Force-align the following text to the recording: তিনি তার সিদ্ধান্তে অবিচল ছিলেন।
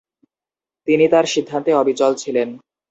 তিনি 0.87 1.05
তার 1.07 1.25
সিদ্ধান্তে 1.25 1.71
অবিচল 1.73 2.11
ছিলেন। 2.15 2.47